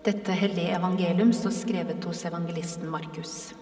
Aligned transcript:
Dette 0.00 0.32
hellige 0.32 0.72
evangelium 0.72 1.28
står 1.36 1.52
skrevet 1.52 2.04
hos 2.08 2.22
evangelisten 2.24 2.88
Markus. 2.88 3.52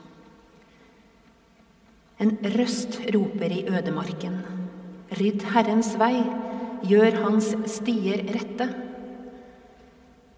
En 2.23 2.37
røst 2.55 3.01
roper 3.15 3.55
i 3.57 3.65
ødemarken. 3.67 4.37
Rydd 5.19 5.43
Herrens 5.51 5.97
vei, 5.99 6.21
gjør 6.87 7.17
hans 7.25 7.49
stier 7.73 8.23
rette. 8.37 8.69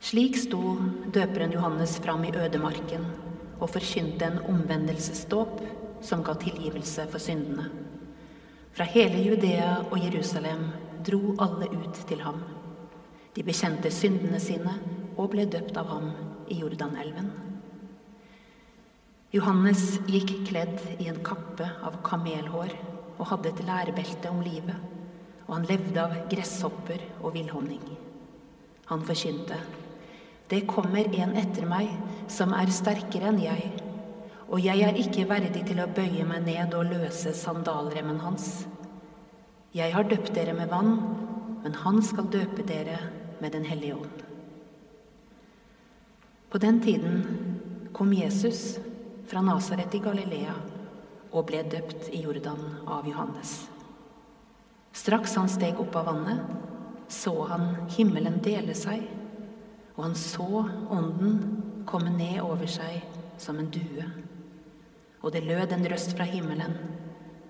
Slik 0.01 0.39
sto 0.41 0.79
døperen 1.13 1.53
Johannes 1.53 1.99
fram 2.01 2.25
i 2.25 2.33
ødemarken 2.33 3.05
og 3.61 3.69
forkynte 3.69 4.25
en 4.25 4.41
omvendelsesdåp 4.49 5.61
som 6.01 6.25
ga 6.25 6.33
tilgivelse 6.41 7.05
for 7.13 7.21
syndene. 7.21 7.69
Fra 8.73 8.89
hele 8.89 9.21
Judea 9.27 9.83
og 9.91 10.01
Jerusalem 10.01 10.65
dro 11.05 11.37
alle 11.45 11.69
ut 11.77 12.01
til 12.09 12.25
ham. 12.25 12.41
De 13.37 13.45
bekjente 13.45 13.93
syndene 13.93 14.41
sine 14.41 14.79
og 15.21 15.35
ble 15.35 15.45
døpt 15.53 15.77
av 15.77 15.91
ham 15.93 16.11
i 16.49 16.57
Jordanelven. 16.63 17.29
Johannes 19.31 20.01
gikk 20.11 20.33
kledd 20.49 20.81
i 20.99 21.11
en 21.11 21.21
kappe 21.23 21.69
av 21.87 22.01
kamelhår 22.07 22.73
og 23.21 23.29
hadde 23.31 23.53
et 23.53 23.61
lærebelte 23.67 24.31
om 24.33 24.41
livet, 24.43 24.75
og 25.47 25.53
han 25.59 25.69
levde 25.69 26.01
av 26.03 26.17
gresshopper 26.33 27.05
og 27.21 27.37
villhonning. 27.37 27.85
Han 28.91 29.05
forkynte, 29.07 29.61
Det 30.51 30.67
kommer 30.67 31.07
en 31.15 31.37
etter 31.39 31.63
meg 31.63 31.93
som 32.27 32.51
er 32.59 32.73
sterkere 32.75 33.29
enn 33.31 33.39
jeg, 33.39 33.69
og 34.51 34.59
jeg 34.59 34.83
er 34.83 34.99
ikke 34.99 35.29
verdig 35.31 35.63
til 35.69 35.79
å 35.79 35.87
bøye 35.87 36.25
meg 36.27 36.43
ned 36.43 36.75
og 36.75 36.91
løse 36.91 37.31
sandalremmen 37.39 38.19
hans. 38.19 38.67
Jeg 39.71 39.95
har 39.95 40.09
døpt 40.11 40.35
dere 40.35 40.57
med 40.59 40.73
vann, 40.73 40.97
men 41.63 41.79
han 41.85 42.03
skal 42.03 42.27
døpe 42.35 42.67
dere 42.67 42.99
med 43.41 43.53
Den 43.53 43.65
hellige 43.65 43.95
ånd. 43.95 44.30
På 46.51 46.59
den 46.59 46.81
tiden 46.81 47.25
kom 47.93 48.13
Jesus 48.13 48.79
fra 49.27 49.41
Nasaret 49.41 49.95
i 49.95 49.99
Galilea 50.03 50.55
og 51.31 51.47
ble 51.47 51.61
døpt 51.63 52.09
i 52.11 52.25
Jordan 52.25 52.65
av 52.91 53.07
Johannes. 53.07 53.69
Straks 54.91 55.37
han 55.39 55.49
steg 55.49 55.79
opp 55.79 55.95
av 56.01 56.09
vannet, 56.11 56.41
så 57.07 57.37
han 57.53 57.69
himmelen 57.95 58.41
dele 58.43 58.75
seg, 58.75 59.05
og 59.95 60.09
han 60.09 60.19
så 60.19 60.65
Ånden 60.91 61.39
komme 61.87 62.11
ned 62.17 62.41
over 62.43 62.67
seg 62.67 62.99
som 63.39 63.63
en 63.63 63.71
due. 63.71 64.11
Og 65.23 65.31
det 65.31 65.47
lød 65.47 65.77
en 65.77 65.87
røst 65.93 66.17
fra 66.19 66.27
himmelen. 66.27 66.75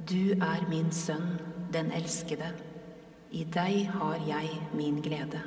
Du 0.05 0.37
er 0.37 0.69
min 0.69 0.93
sønn, 0.93 1.39
den 1.73 1.89
elskede. 1.97 2.53
I 3.33 3.47
deg 3.49 3.95
har 3.97 4.21
jeg 4.29 4.61
min 4.77 5.01
glede. 5.01 5.41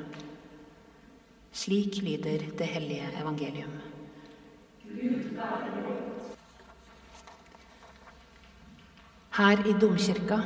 Slik 1.53 2.01
lyder 2.01 2.41
det 2.57 2.65
hellige 2.65 3.09
evangelium. 3.21 3.73
Her 9.37 9.61
i 9.69 9.73
domkirka, 9.81 10.39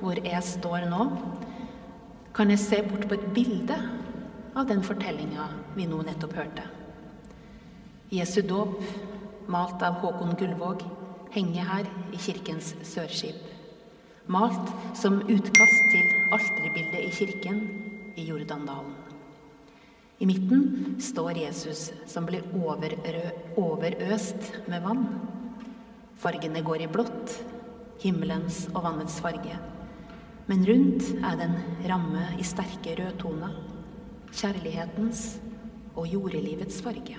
hvor 0.00 0.20
jeg 0.24 0.42
står 0.44 0.84
nå, 0.90 1.06
kan 2.34 2.50
jeg 2.52 2.58
se 2.58 2.82
bort 2.88 3.08
på 3.08 3.16
et 3.16 3.26
bilde 3.34 3.76
av 4.56 4.68
den 4.68 4.84
fortellinga 4.84 5.48
vi 5.76 5.88
nå 5.88 6.02
nettopp 6.04 6.36
hørte. 6.36 6.64
Jesu 8.12 8.42
dåp, 8.44 8.80
malt 9.48 9.82
av 9.86 10.00
Håkon 10.04 10.36
Gullvåg, 10.36 10.84
henger 11.32 11.68
her 11.72 11.88
i 12.12 12.20
kirkens 12.20 12.74
sørskip. 12.84 13.40
Malt 14.28 14.72
som 14.98 15.22
utkast 15.24 15.88
til 15.92 16.12
alterbildet 16.36 17.00
i 17.06 17.14
kirken 17.16 17.62
i 18.16 18.28
Jordandalen. 18.28 19.19
I 20.20 20.26
midten 20.26 20.96
står 21.00 21.38
Jesus 21.40 21.92
som 22.06 22.26
blir 22.28 22.44
overøst 23.56 24.48
med 24.68 24.82
vann. 24.84 25.06
Fargene 26.20 26.60
går 26.60 26.82
i 26.84 26.88
blått, 26.92 27.38
himmelens 28.02 28.66
og 28.74 28.82
vannets 28.84 29.16
farge. 29.24 29.56
Men 30.50 30.66
rundt 30.68 31.06
er 31.24 31.38
det 31.40 31.46
en 31.46 31.86
ramme 31.88 32.26
i 32.36 32.44
sterke 32.44 32.98
rødtoner. 32.98 33.54
Kjærlighetens 34.28 35.38
og 35.94 36.04
jordelivets 36.12 36.82
farge. 36.84 37.16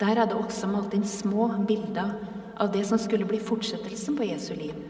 Der 0.00 0.16
er 0.16 0.24
det 0.24 0.38
også 0.40 0.70
malt 0.72 0.96
inn 0.96 1.04
små 1.04 1.50
bilder 1.68 2.14
av 2.56 2.72
det 2.72 2.86
som 2.88 3.02
skulle 3.02 3.28
bli 3.28 3.42
fortsettelsen 3.44 4.16
på 4.16 4.30
Jesu 4.30 4.54
liv, 4.56 4.80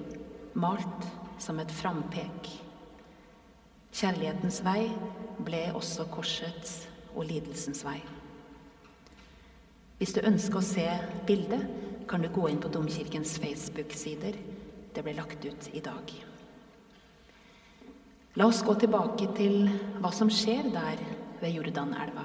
malt 0.54 1.10
som 1.42 1.58
et 1.58 1.74
frampek. 1.74 2.54
Kjærlighetens 3.98 4.62
vei 4.62 4.86
ble 5.42 5.66
også 5.74 6.06
korsets 6.14 6.84
og 7.15 7.26
lidelsens 7.28 7.84
vei. 7.84 7.98
Hvis 10.00 10.15
du 10.16 10.22
ønsker 10.25 10.60
å 10.60 10.65
se 10.65 10.87
bildet, 11.28 11.66
kan 12.09 12.22
du 12.25 12.31
gå 12.32 12.48
inn 12.48 12.60
på 12.62 12.71
Domkirkens 12.72 13.37
Facebook-sider. 13.38 14.38
Det 14.94 15.03
ble 15.04 15.12
lagt 15.15 15.44
ut 15.44 15.69
i 15.76 15.82
dag. 15.84 16.15
La 18.38 18.47
oss 18.47 18.62
gå 18.66 18.75
tilbake 18.78 19.28
til 19.37 19.69
hva 20.00 20.10
som 20.15 20.31
skjer 20.32 20.71
der 20.75 21.03
ved 21.43 21.54
Jordanelva. 21.54 22.25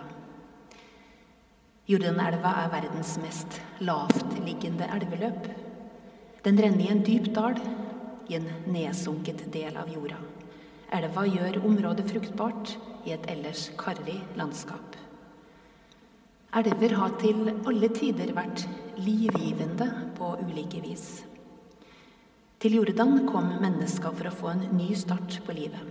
Jordanelva 1.85 2.55
er 2.63 2.71
verdens 2.73 3.15
mest 3.21 3.59
lavtliggende 3.85 4.87
elveløp. 4.95 5.49
Den 6.45 6.61
renner 6.61 6.85
i 6.87 6.91
en 6.93 7.03
dyp 7.05 7.29
dal, 7.35 7.59
i 8.29 8.39
en 8.39 8.47
nedsunket 8.73 9.45
del 9.53 9.77
av 9.77 9.91
jorda. 9.93 10.17
Elva 10.93 11.23
gjør 11.25 11.63
området 11.65 12.05
fruktbart 12.11 12.75
i 13.05 13.13
et 13.15 13.25
ellers 13.31 13.69
karrig 13.79 14.19
landskap. 14.37 14.97
Elver 16.55 16.93
har 16.95 17.15
til 17.19 17.49
alle 17.67 17.89
tider 17.91 18.31
vært 18.35 18.67
livgivende 19.01 19.87
på 20.15 20.35
ulike 20.45 20.79
vis. 20.83 21.25
Til 22.61 22.77
Jordan 22.77 23.25
kom 23.27 23.49
mennesker 23.61 24.13
for 24.15 24.29
å 24.29 24.35
få 24.35 24.53
en 24.53 24.63
ny 24.77 24.93
start 24.97 25.41
på 25.45 25.55
livet, 25.57 25.81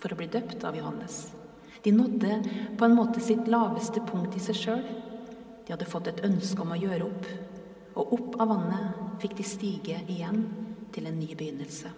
for 0.00 0.14
å 0.14 0.18
bli 0.18 0.30
døpt 0.32 0.64
av 0.64 0.78
Johannes. 0.78 1.28
De 1.84 1.92
nådde 1.92 2.38
på 2.78 2.86
en 2.86 2.96
måte 2.96 3.20
sitt 3.24 3.46
laveste 3.48 4.02
punkt 4.08 4.36
i 4.36 4.42
seg 4.42 4.56
sjøl. 4.56 4.84
De 5.66 5.74
hadde 5.74 5.88
fått 5.88 6.08
et 6.10 6.22
ønske 6.26 6.64
om 6.64 6.72
å 6.74 6.80
gjøre 6.80 7.06
opp, 7.06 7.28
og 8.00 8.14
opp 8.16 8.38
av 8.40 8.54
vannet 8.54 9.20
fikk 9.22 9.36
de 9.38 9.46
stige 9.46 10.00
igjen 10.08 10.46
til 10.94 11.10
en 11.10 11.20
ny 11.20 11.34
begynnelse. 11.34 11.92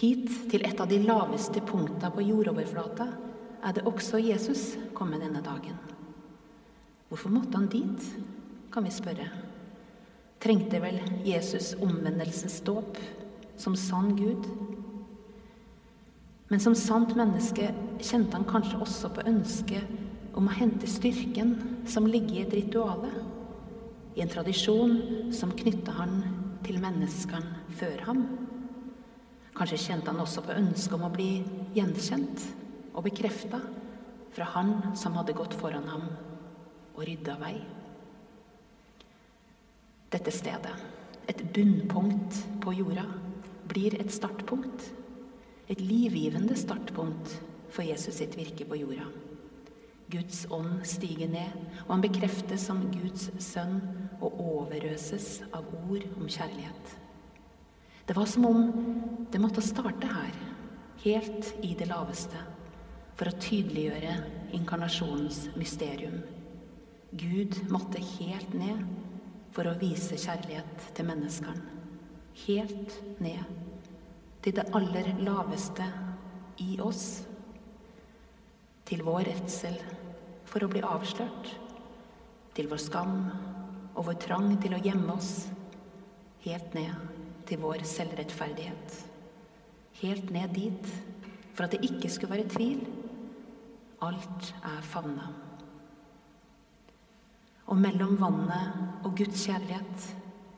Hit, 0.00 0.30
til 0.48 0.64
et 0.64 0.78
av 0.80 0.88
de 0.88 0.96
laveste 1.04 1.60
punkta 1.68 2.08
på 2.14 2.24
jordoverflata, 2.24 3.04
er 3.60 3.74
det 3.76 3.84
også 3.84 4.20
Jesus 4.22 4.62
kommet 4.96 5.20
denne 5.20 5.42
dagen. 5.44 5.76
Hvorfor 7.10 7.32
måtte 7.34 7.58
han 7.58 7.68
dit, 7.68 8.06
kan 8.72 8.86
vi 8.86 8.92
spørre. 8.94 9.26
Trengte 10.40 10.80
vel 10.80 11.02
Jesus 11.26 11.74
omvendelsesdåp 11.82 12.96
som 13.60 13.76
sann 13.76 14.14
Gud? 14.16 14.46
Men 16.48 16.62
som 16.64 16.74
sant 16.78 17.12
menneske 17.18 17.68
kjente 18.00 18.38
han 18.38 18.48
kanskje 18.48 18.80
også 18.80 19.10
på 19.14 19.26
ønsket 19.28 20.32
om 20.38 20.48
å 20.48 20.54
hente 20.56 20.88
styrken 20.88 21.58
som 21.84 22.08
ligger 22.08 22.38
i 22.38 22.44
et 22.46 22.56
rituale, 22.56 23.10
i 24.16 24.24
en 24.24 24.32
tradisjon 24.32 24.96
som 25.34 25.52
knytta 25.54 25.92
han 25.98 26.22
til 26.64 26.80
menneskene 26.80 27.76
før 27.76 28.06
ham. 28.08 28.24
Kanskje 29.60 29.76
kjente 29.76 30.08
han 30.08 30.22
også 30.22 30.40
på 30.40 30.54
ønsket 30.56 30.94
om 30.96 31.02
å 31.04 31.12
bli 31.12 31.42
gjenkjent 31.76 32.44
og 32.94 33.04
bekrefta 33.04 33.58
fra 34.32 34.46
han 34.54 34.70
som 34.96 35.18
hadde 35.18 35.34
gått 35.36 35.52
foran 35.60 35.84
ham 35.90 36.06
og 36.94 37.02
rydda 37.04 37.34
vei. 37.42 37.58
Dette 40.10 40.32
stedet, 40.32 40.72
et 41.28 41.42
bunnpunkt 41.52 42.38
på 42.64 42.72
jorda, 42.78 43.04
blir 43.68 43.98
et 44.00 44.08
startpunkt. 44.10 44.86
Et 45.68 45.84
livgivende 45.84 46.56
startpunkt 46.56 47.36
for 47.68 47.84
Jesus 47.84 48.16
sitt 48.16 48.38
virke 48.40 48.64
på 48.64 48.80
jorda. 48.80 49.10
Guds 50.10 50.46
ånd 50.50 50.80
stiger 50.88 51.28
ned, 51.30 51.52
og 51.84 51.92
han 51.98 52.08
bekreftes 52.08 52.64
som 52.66 52.80
Guds 52.96 53.28
sønn 53.44 53.76
og 54.22 54.40
overøses 54.40 55.44
av 55.52 55.68
ord 55.84 56.08
om 56.16 56.24
kjærlighet. 56.32 56.96
Det 58.10 58.16
var 58.16 58.26
som 58.26 58.46
om 58.46 58.72
det 59.30 59.38
måtte 59.38 59.62
starte 59.62 60.06
her, 60.06 60.32
helt 61.02 61.54
i 61.62 61.76
det 61.78 61.86
laveste, 61.86 62.40
for 63.14 63.30
å 63.30 63.36
tydeliggjøre 63.38 64.14
inkarnasjonens 64.58 65.44
mysterium. 65.54 66.16
Gud 67.14 67.54
måtte 67.70 68.02
helt 68.16 68.50
ned 68.58 68.80
for 69.54 69.70
å 69.70 69.76
vise 69.78 70.18
kjærlighet 70.18 70.88
til 70.96 71.06
menneskene. 71.06 71.62
Helt 72.48 72.96
ned 73.22 73.46
til 74.42 74.58
det 74.58 74.66
aller 74.74 75.12
laveste 75.22 75.86
i 76.66 76.80
oss. 76.82 77.04
Til 78.90 79.06
vår 79.06 79.30
redsel 79.30 79.78
for 80.50 80.66
å 80.66 80.72
bli 80.74 80.82
avslørt. 80.82 81.54
Til 82.58 82.74
vår 82.74 82.84
skam 82.88 83.16
og 83.94 84.02
vår 84.10 84.20
trang 84.26 84.50
til 84.58 84.74
å 84.74 84.82
gjemme 84.82 85.14
oss. 85.14 85.32
Helt 86.42 86.74
ned 86.74 87.09
til 87.50 87.60
vår 87.62 87.82
selvrettferdighet. 87.88 88.96
Helt 90.00 90.30
ned 90.30 90.54
dit, 90.54 90.90
for 91.54 91.66
at 91.66 91.74
det 91.74 91.84
ikke 91.84 92.10
skulle 92.12 92.38
være 92.38 92.50
tvil. 92.52 92.84
Alt 94.06 94.52
er 94.64 94.82
favna. 94.86 95.28
Og 97.70 97.78
mellom 97.78 98.16
vannet 98.18 99.04
og 99.06 99.14
Guds 99.18 99.44
kjærlighet 99.46 100.06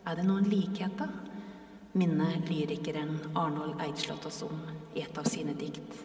er 0.06 0.18
det 0.18 0.24
noen 0.28 0.48
likheter, 0.48 1.10
minner 1.92 2.38
lyrikeren 2.48 3.18
Arnold 3.36 3.80
Eidslott 3.84 4.24
oss 4.28 4.40
om 4.46 4.62
i 4.96 5.02
et 5.04 5.18
av 5.20 5.28
sine 5.28 5.52
dikt. 5.58 5.98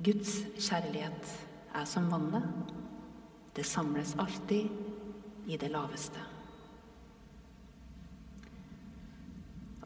Guds 0.00 0.38
kjærlighet 0.56 1.34
er 1.76 1.88
som 1.88 2.08
vannet. 2.12 2.46
Det 3.56 3.66
samles 3.68 4.14
alltid 4.16 5.50
i 5.50 5.58
det 5.60 5.68
laveste. 5.72 6.39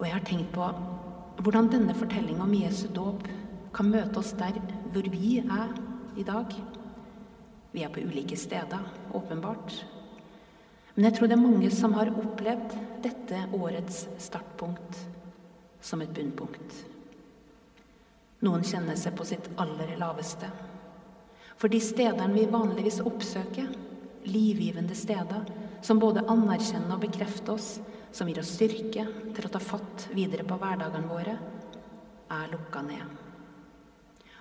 Og 0.05 0.11
jeg 0.11 0.19
har 0.19 0.25
tenkt 0.29 0.51
på 0.53 0.65
hvordan 1.41 1.71
denne 1.73 1.95
fortellinga 1.97 2.45
om 2.45 2.51
Jesu 2.53 2.91
dåp 2.93 3.23
kan 3.73 3.87
møte 3.89 4.21
oss 4.21 4.35
der 4.37 4.59
hvor 4.93 5.06
vi 5.09 5.39
er 5.41 5.71
i 6.21 6.25
dag. 6.29 6.53
Vi 7.73 7.83
er 7.83 7.89
på 7.89 8.05
ulike 8.05 8.37
steder, 8.37 8.85
åpenbart. 9.17 9.73
Men 10.95 11.09
jeg 11.09 11.17
tror 11.17 11.31
det 11.33 11.39
er 11.39 11.41
mange 11.41 11.71
som 11.73 11.97
har 11.97 12.12
opplevd 12.12 12.77
dette 13.06 13.41
årets 13.56 14.03
startpunkt 14.27 15.01
som 15.81 16.05
et 16.05 16.12
bunnpunkt. 16.12 16.77
Noen 18.45 18.69
kjenner 18.69 19.01
seg 19.01 19.17
på 19.17 19.25
sitt 19.25 19.49
aller 19.56 19.97
laveste. 19.97 20.53
For 21.56 21.73
de 21.73 21.81
stedene 21.81 22.29
vi 22.37 22.45
vanligvis 22.53 23.01
oppsøker, 23.09 23.73
livgivende 24.29 25.01
steder, 25.01 25.49
som 25.81 25.97
både 25.97 26.29
anerkjenner 26.29 26.93
og 26.93 27.06
bekrefter 27.09 27.56
oss, 27.56 27.79
som 28.15 28.29
gir 28.31 28.39
oss 28.39 28.53
styrke 28.55 29.07
til 29.35 29.47
å 29.47 29.51
ta 29.51 29.61
fatt 29.63 30.09
videre 30.15 30.47
på 30.47 30.59
hverdagene 30.61 31.11
våre, 31.11 31.35
er 32.31 32.51
lukka 32.53 32.83
ned. 32.87 33.23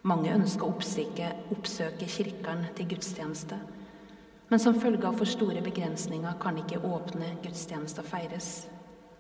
Mange 0.05 0.33
ønsker 0.35 0.67
å 0.67 0.73
oppsøke, 0.75 1.29
oppsøke 1.55 2.07
kirkene 2.11 2.73
til 2.77 2.91
gudstjeneste, 2.91 3.57
men 4.51 4.61
som 4.61 4.77
følge 4.77 5.07
av 5.07 5.17
for 5.17 5.29
store 5.29 5.63
begrensninger 5.65 6.35
kan 6.43 6.59
ikke 6.61 6.83
åpne 6.85 7.31
gudstjenester 7.41 8.05
feires, 8.05 8.67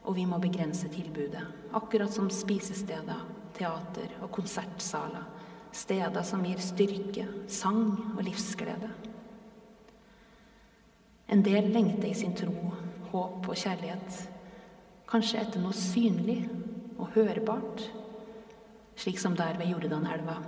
og 0.03 0.17
vi 0.19 0.27
må 0.29 0.37
begrense 0.43 0.89
tilbudet, 0.91 1.41
akkurat 1.73 2.11
som 2.13 2.27
spisesteder, 2.29 3.23
teater 3.57 4.11
og 4.21 4.29
konsertsaler, 4.35 5.23
steder 5.73 6.27
som 6.27 6.43
gir 6.45 6.61
styrke, 6.61 7.25
sang 7.49 7.87
og 8.13 8.21
livsglede. 8.27 8.91
En 11.33 11.41
del 11.41 11.71
lengter 11.73 12.11
i 12.11 12.17
sin 12.17 12.35
tro, 12.37 12.53
håp 13.09 13.47
og 13.47 13.57
kjærlighet, 13.57 14.32
kanskje 15.13 15.43
etter 15.43 15.61
noe 15.61 15.75
synlig 15.77 16.39
og 16.97 17.11
hørbart, 17.13 17.83
slik 18.97 19.19
som 19.21 19.35
der 19.37 19.59
ved 19.59 19.69
Jordanelva, 19.69 20.39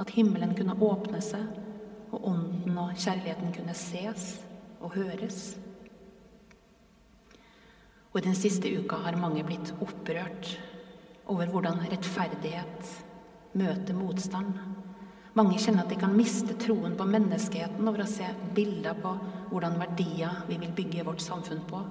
at 0.00 0.12
himmelen 0.16 0.54
kunne 0.56 0.76
åpne 0.80 1.20
seg 1.24 1.44
og 2.14 2.24
ånden 2.30 2.78
og 2.80 2.94
kjærligheten 2.96 3.52
kunne 3.52 3.74
ses 3.76 4.30
og 4.80 4.94
høres. 4.96 5.40
Og 8.14 8.22
i 8.22 8.24
den 8.24 8.38
siste 8.38 8.70
uka 8.80 9.02
har 9.04 9.20
mange 9.20 9.44
blitt 9.44 9.74
opprørt 9.76 10.54
over 11.28 11.52
hvordan 11.52 11.82
rettferdighet 11.90 12.92
møter 13.60 13.98
motstand. 13.98 14.56
Mange 15.36 15.60
kjenner 15.60 15.84
at 15.84 15.92
de 15.92 16.00
kan 16.00 16.16
miste 16.16 16.56
troen 16.62 16.96
på 16.96 17.04
menneskeheten 17.10 17.84
over 17.84 18.06
å 18.06 18.08
se 18.08 18.30
bilder 18.56 18.96
på 19.02 19.12
hvordan 19.50 19.76
verdier 19.82 20.44
vi 20.48 20.56
vil 20.62 20.72
bygge 20.76 21.04
vårt 21.04 21.24
samfunn 21.24 21.60
på, 21.68 21.82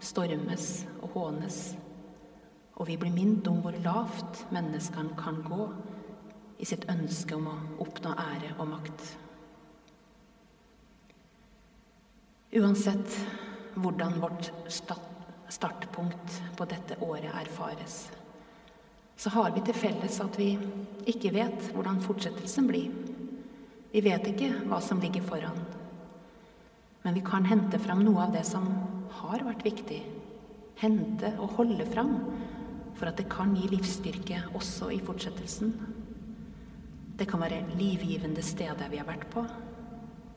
stormes 0.00 0.66
og 1.00 1.14
hånes. 1.14 1.60
Og 2.80 2.88
vi 2.88 2.96
blir 3.00 3.12
minnet 3.12 3.48
om 3.50 3.60
hvor 3.64 3.76
lavt 3.84 4.44
menneskene 4.54 5.16
kan 5.18 5.42
gå 5.44 5.66
i 6.60 6.68
sitt 6.68 6.86
ønske 6.92 7.36
om 7.36 7.48
å 7.48 7.56
oppnå 7.84 8.14
ære 8.16 8.54
og 8.58 8.70
makt. 8.72 9.04
Uansett 12.60 13.18
hvordan 13.76 14.16
vårt 14.20 14.50
startpunkt 15.50 16.40
på 16.58 16.66
dette 16.68 16.96
året 17.04 17.30
erfares, 17.44 18.08
så 19.20 19.30
har 19.36 19.52
vi 19.54 19.62
til 19.64 19.76
felles 19.76 20.16
at 20.24 20.38
vi 20.40 20.54
ikke 21.12 21.32
vet 21.36 21.70
hvordan 21.74 22.00
fortsettelsen 22.02 22.68
blir. 22.68 22.88
Vi 23.92 24.00
vet 24.04 24.26
ikke 24.32 24.48
hva 24.70 24.80
som 24.82 25.00
ligger 25.02 25.24
foran. 25.26 25.60
Men 27.02 27.16
vi 27.16 27.22
kan 27.24 27.44
hente 27.48 27.78
fram 27.80 28.02
noe 28.04 28.24
av 28.24 28.32
det 28.32 28.46
som 28.48 28.66
har 29.18 29.44
vært 29.46 29.64
viktig. 29.66 30.00
Hente 30.80 31.34
og 31.38 31.56
holde 31.58 31.86
fram 31.90 32.14
for 32.96 33.08
at 33.10 33.18
det 33.20 33.28
kan 33.32 33.54
gi 33.56 33.68
livsstyrke 33.70 34.42
også 34.56 34.90
i 34.94 35.00
fortsettelsen. 35.04 35.72
Det 37.18 37.26
kan 37.28 37.42
være 37.42 37.62
livgivende 37.76 38.42
steder 38.44 38.88
vi 38.92 39.00
har 39.00 39.08
vært 39.08 39.26
på, 39.32 39.44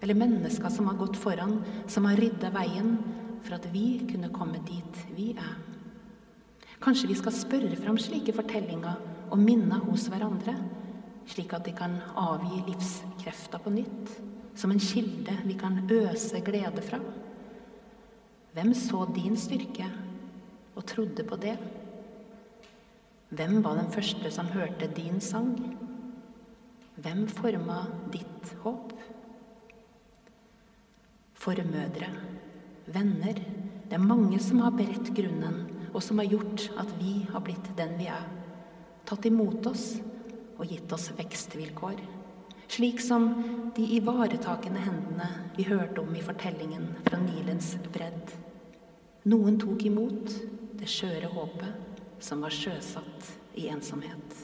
eller 0.03 0.19
mennesker 0.19 0.71
som 0.71 0.89
har 0.91 0.99
gått 0.99 1.19
foran, 1.19 1.61
som 1.87 2.07
har 2.09 2.19
rydda 2.19 2.51
veien 2.55 2.97
for 3.43 3.55
at 3.55 3.67
vi 3.71 4.03
kunne 4.09 4.31
komme 4.35 4.59
dit 4.67 5.03
vi 5.15 5.31
er. 5.37 5.55
Kanskje 6.83 7.07
vi 7.07 7.15
skal 7.15 7.35
spørre 7.35 7.79
fram 7.79 7.99
slike 8.01 8.35
fortellinger 8.35 8.97
og 9.31 9.39
minner 9.39 9.79
hos 9.87 10.09
hverandre, 10.11 10.57
slik 11.31 11.53
at 11.55 11.63
de 11.63 11.71
kan 11.77 11.95
avgi 12.19 12.59
livskrefter 12.67 13.63
på 13.63 13.71
nytt, 13.71 14.11
som 14.59 14.73
en 14.73 14.83
kilde 14.83 15.37
vi 15.47 15.55
kan 15.59 15.79
øse 15.87 16.41
glede 16.43 16.83
fra. 16.83 16.99
Hvem 18.53 18.73
så 18.77 19.05
din 19.15 19.37
styrke 19.39 19.87
og 20.75 20.85
trodde 20.89 21.25
på 21.25 21.39
det? 21.41 21.57
Hvem 23.33 23.63
var 23.65 23.79
den 23.79 23.89
første 23.91 24.29
som 24.31 24.51
hørte 24.53 24.91
din 24.93 25.21
sang? 25.21 25.55
Hvem 27.01 27.25
forma 27.27 27.81
ditt 28.13 28.53
håp? 28.61 28.93
formødre, 31.43 32.07
venner. 32.87 33.39
Det 33.89 33.97
er 33.97 34.03
mange 34.03 34.39
som 34.41 34.61
har 34.63 34.73
beredt 34.75 35.11
grunnen, 35.15 35.63
og 35.93 36.01
som 36.03 36.21
har 36.21 36.29
gjort 36.31 36.69
at 36.79 36.89
vi 37.01 37.17
har 37.29 37.43
blitt 37.43 37.67
den 37.77 37.97
vi 37.99 38.07
er. 38.11 38.25
Tatt 39.05 39.27
imot 39.27 39.67
oss 39.69 39.97
og 40.57 40.69
gitt 40.69 40.91
oss 40.95 41.09
vekstvilkår. 41.17 41.99
Slik 42.73 43.01
som 43.01 43.43
de 43.75 43.83
ivaretakende 43.95 44.79
hendene 44.79 45.27
vi 45.55 45.63
hørte 45.63 46.01
om 46.01 46.15
i 46.15 46.21
fortellingen 46.25 46.87
fra 47.05 47.19
Nilens 47.21 47.75
bredd. 47.93 48.31
Noen 49.29 49.59
tok 49.61 49.83
imot 49.85 50.31
det 50.79 50.89
skjøre 50.89 51.29
håpet 51.35 52.01
som 52.23 52.41
var 52.41 52.55
sjøsatt 52.55 53.27
i 53.61 53.67
ensomhet. 53.69 54.39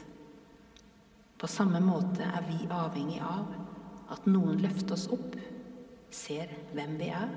På 1.42 1.50
samme 1.50 1.80
måte 1.82 2.22
er 2.22 2.46
vi 2.46 2.68
avhengig 2.70 3.18
av 3.18 3.50
at 4.14 4.30
noen 4.30 4.62
løfter 4.62 4.94
oss 4.94 5.08
opp 5.10 5.34
ser 6.14 6.54
hvem 6.70 6.94
vi 7.02 7.10
er, 7.10 7.34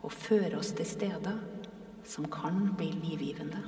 og 0.00 0.16
fører 0.16 0.56
oss 0.56 0.72
til 0.80 0.88
steder 0.88 1.36
som 2.08 2.24
kan 2.32 2.70
bli 2.78 2.88
livgivende. 3.02 3.60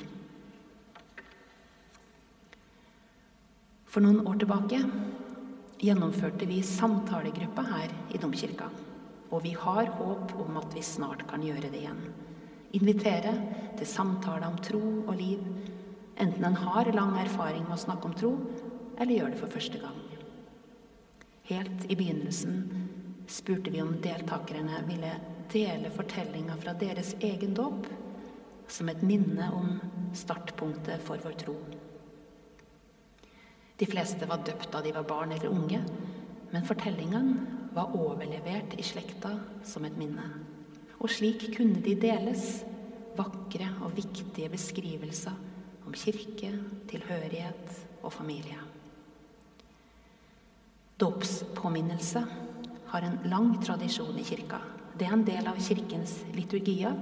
For 3.85 4.01
noen 4.01 4.25
år 4.25 4.41
tilbake 4.41 4.81
gjennomførte 5.79 6.47
vi 6.49 6.59
samtalegruppa 6.67 7.63
her 7.69 7.93
i 8.15 8.19
Domkirka. 8.19 8.69
Og 9.31 9.43
vi 9.45 9.53
har 9.59 9.91
håp 9.99 10.35
om 10.41 10.57
at 10.61 10.75
vi 10.75 10.83
snart 10.83 11.27
kan 11.29 11.45
gjøre 11.45 11.69
det 11.69 11.83
igjen. 11.83 12.01
Invitere 12.77 13.35
til 13.79 13.89
samtaler 13.89 14.49
om 14.49 14.59
tro 14.65 14.81
og 15.07 15.15
liv, 15.17 15.45
enten 16.19 16.45
en 16.45 16.59
har 16.65 16.91
lang 16.93 17.15
erfaring 17.21 17.65
med 17.65 17.77
å 17.77 17.83
snakke 17.85 18.09
om 18.09 18.17
tro, 18.17 18.33
eller 18.99 19.15
gjør 19.15 19.35
det 19.35 19.41
for 19.41 19.55
første 19.55 19.81
gang. 19.81 19.99
Helt 21.49 21.87
i 21.89 21.97
begynnelsen 21.97 22.59
spurte 23.29 23.73
vi 23.73 23.81
om 23.81 23.95
deltakerne 24.05 24.83
ville 24.89 25.15
dele 25.53 25.93
fortellinga 25.95 26.57
fra 26.61 26.75
deres 26.77 27.15
egen 27.25 27.55
dåp 27.57 27.87
som 28.69 28.89
et 28.93 29.05
minne 29.07 29.49
om 29.57 29.79
startpunktet 30.17 31.01
for 31.07 31.21
vår 31.25 31.39
tro. 31.41 31.55
De 33.79 33.87
fleste 33.87 34.27
var 34.27 34.43
døpt 34.47 34.73
da 34.73 34.83
de 34.83 34.93
var 34.97 35.07
barn 35.07 35.33
eller 35.33 35.53
unge, 35.55 35.81
men 36.51 36.67
fortellingene 36.67 37.71
var 37.77 37.95
overlevert 37.95 38.75
i 38.79 38.87
slekta 38.87 39.37
som 39.67 39.85
et 39.87 39.99
minne. 39.99 40.25
Og 40.99 41.13
slik 41.13 41.45
kunne 41.55 41.83
de 41.85 41.95
deles, 42.01 42.65
vakre 43.19 43.69
og 43.85 43.95
viktige 43.97 44.51
beskrivelser 44.51 45.35
om 45.87 45.95
kirke, 45.95 46.51
tilhørighet 46.91 48.03
og 48.03 48.13
familie. 48.13 48.59
Dåpspåminnelse 50.99 52.25
har 52.91 53.07
en 53.07 53.21
lang 53.31 53.53
tradisjon 53.63 54.19
i 54.19 54.27
kirka. 54.27 54.59
Det 54.99 55.07
er 55.07 55.15
en 55.15 55.27
del 55.27 55.47
av 55.47 55.61
kirkens 55.63 56.17
liturgier, 56.35 56.97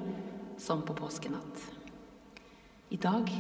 som 0.61 0.83
på 0.85 0.97
påskenatt. 0.97 1.65
I 2.93 2.97
dag, 3.01 3.33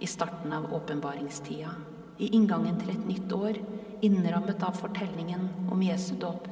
i 0.00 0.06
starten 0.06 0.54
av 0.54 0.70
åpenbaringstida, 0.74 1.74
i 2.18 2.30
inngangen 2.36 2.78
til 2.80 2.92
et 2.94 3.08
nytt 3.08 3.32
år, 3.36 3.58
innrammet 4.04 4.62
av 4.64 4.76
fortellingen 4.78 5.48
om 5.72 5.82
Jesu 5.84 6.14
dåp, 6.20 6.48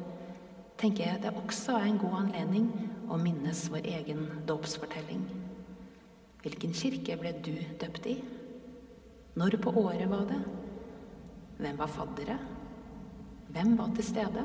tenker 0.80 1.06
jeg 1.06 1.22
det 1.22 1.32
også 1.38 1.78
er 1.78 1.88
en 1.88 2.00
god 2.00 2.18
anledning 2.24 2.68
å 3.12 3.18
minnes 3.20 3.64
vår 3.72 3.86
egen 3.98 4.26
dåpsfortelling. 4.48 5.22
Hvilken 6.44 6.74
kirke 6.76 7.16
ble 7.20 7.32
du 7.44 7.54
døpt 7.80 8.08
i? 8.10 8.18
Når 9.38 9.56
på 9.62 9.72
året 9.80 10.08
var 10.10 10.26
det? 10.28 10.42
Hvem 11.58 11.78
var 11.78 11.90
faddere? 11.90 12.36
Hvem 13.54 13.76
var 13.78 13.94
til 13.96 14.06
stede? 14.06 14.44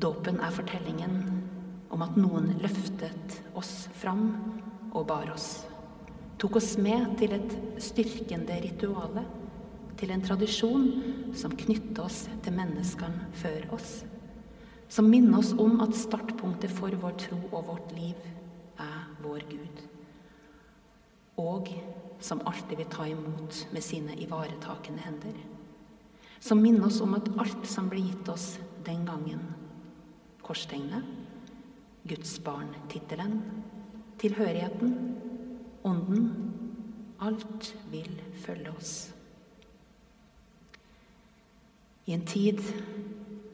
Dåpen 0.00 0.40
er 0.40 0.54
fortellingen 0.54 1.18
om 1.92 2.02
at 2.02 2.16
noen 2.18 2.54
løftet 2.62 3.40
oss 3.58 3.90
fram 4.00 4.30
og 4.94 5.04
bar 5.10 5.30
oss. 5.34 5.69
Tok 6.40 6.56
oss 6.56 6.78
med 6.80 7.18
til 7.20 7.34
et 7.36 7.50
styrkende 7.84 8.54
rituale, 8.62 9.26
til 10.00 10.12
en 10.14 10.22
tradisjon 10.24 10.86
som 11.36 11.52
knyttet 11.52 11.98
oss 12.00 12.22
til 12.40 12.54
menneskene 12.56 13.26
før 13.36 13.66
oss. 13.76 13.90
Som 14.88 15.10
minner 15.12 15.42
oss 15.42 15.52
om 15.52 15.82
at 15.84 15.92
startpunktet 15.94 16.72
for 16.72 16.96
vår 17.02 17.18
tro 17.20 17.36
og 17.50 17.66
vårt 17.68 17.92
liv 17.92 18.24
er 18.80 19.02
vår 19.20 19.44
Gud. 19.50 19.84
Og 21.44 21.68
som 22.24 22.40
alltid 22.48 22.80
vil 22.80 22.88
ta 22.88 23.04
imot 23.10 23.60
med 23.74 23.84
sine 23.84 24.16
ivaretakende 24.16 25.04
hender. 25.04 25.36
Som 26.40 26.64
minner 26.64 26.88
oss 26.88 27.02
om 27.04 27.18
at 27.20 27.28
alt 27.36 27.68
som 27.68 27.92
ble 27.92 28.00
gitt 28.06 28.32
oss 28.32 28.54
den 28.88 29.04
gangen, 29.04 29.44
korstegnet, 30.40 31.04
Guds 32.08 32.38
barn-tittelen, 32.40 33.42
tilhørigheten, 34.20 35.09
ånden, 35.84 36.30
alt 37.20 37.74
vil 37.90 38.10
følge 38.44 38.72
oss. 38.72 38.94
I 42.06 42.12
en 42.16 42.26
tid 42.26 42.58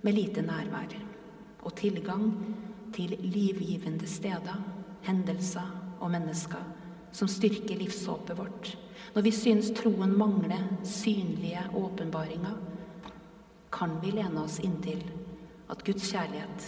med 0.02 0.14
lite 0.14 0.42
nærvær 0.42 0.94
og 1.66 1.74
tilgang 1.76 2.30
til 2.94 3.16
livgivende 3.20 4.06
steder, 4.06 4.62
hendelser 5.02 5.66
og 6.00 6.10
mennesker 6.10 6.62
som 7.12 7.28
styrker 7.28 7.76
livshåpet 7.76 8.38
vårt, 8.38 8.72
når 9.14 9.22
vi 9.22 9.32
synes 9.32 9.70
troen 9.76 10.12
mangler 10.18 10.64
synlige 10.84 11.62
åpenbaringer, 11.74 12.56
kan 13.72 13.98
vi 14.02 14.10
lene 14.16 14.42
oss 14.42 14.58
inntil 14.64 15.02
at 15.70 15.84
Guds 15.84 16.10
kjærlighet, 16.12 16.66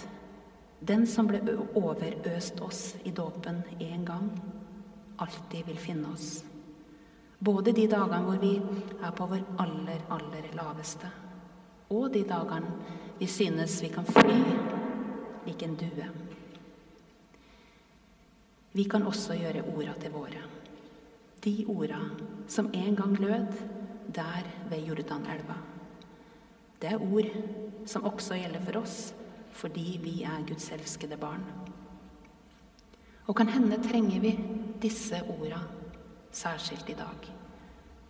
den 0.89 1.07
som 1.07 1.29
ble 1.29 1.41
overøst 1.77 2.61
oss 2.65 2.83
i 3.05 3.13
dåpen 3.15 3.63
en 3.81 4.05
gang, 4.09 4.31
alltid 5.19 5.67
vil 5.67 5.79
finne 5.79 6.13
oss. 6.13 6.45
Både 7.39 7.73
de 7.73 7.87
dagene 7.91 8.25
hvor 8.27 8.41
vi 8.43 8.57
er 8.59 9.15
på 9.15 9.27
vår 9.31 9.45
aller, 9.63 10.03
aller 10.15 10.49
laveste, 10.59 11.11
og 11.95 12.11
de 12.15 12.25
dagene 12.27 12.97
vi 13.19 13.27
synes 13.31 13.79
vi 13.83 13.91
kan 13.95 14.07
fly 14.07 14.39
lik 15.47 15.63
en 15.63 15.77
due. 15.79 16.09
Vi 18.73 18.85
kan 18.85 19.07
også 19.07 19.39
gjøre 19.39 19.65
orda 19.73 19.95
til 19.99 20.13
våre. 20.13 20.43
De 21.45 21.55
orda 21.69 22.03
som 22.51 22.69
en 22.75 22.97
gang 22.97 23.17
lød 23.19 23.57
der 24.15 24.47
ved 24.71 24.85
Jordanelva. 24.87 25.57
Det 26.79 26.93
er 26.93 27.03
ord 27.03 27.31
som 27.87 28.05
også 28.05 28.39
gjelder 28.39 28.63
for 28.67 28.83
oss 28.83 28.99
fordi 29.59 29.99
vi 30.03 30.23
er 30.23 30.45
Guds 30.47 30.69
elskede 30.71 31.17
barn. 31.19 31.43
Og 33.27 33.37
kan 33.37 33.49
hende 33.51 33.81
trenger 33.83 34.21
vi 34.21 34.31
disse 34.83 35.23
orda 35.29 35.61
særskilt 36.33 36.89
i 36.89 36.97
dag. 36.99 37.29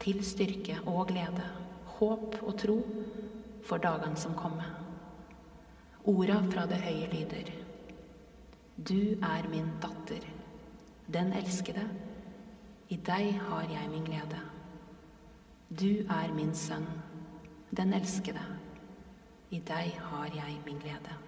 Til 0.01 0.25
styrke 0.25 0.79
og 0.87 1.07
glede, 1.09 1.47
håp 1.99 2.37
og 2.43 2.59
tro 2.59 2.79
for 3.67 3.83
dagene 3.83 4.17
som 4.17 4.35
kommer. 4.35 4.69
Orda 6.05 6.39
fra 6.51 6.67
det 6.67 6.81
høye 6.83 7.09
lyder. 7.13 7.51
Du 8.79 9.19
er 9.23 9.49
min 9.51 9.71
datter, 9.83 10.25
den 11.13 11.33
elskede. 11.33 11.89
I 12.89 12.97
deg 12.97 13.35
har 13.49 13.67
jeg 13.69 13.91
min 13.91 14.05
glede. 14.05 14.41
Du 15.71 16.07
er 16.09 16.33
min 16.35 16.55
sønn, 16.55 16.87
den 17.77 17.93
elskede. 17.93 18.45
I 19.51 19.59
deg 19.59 19.99
har 20.01 20.31
jeg 20.35 20.61
min 20.65 20.79
glede. 20.79 21.28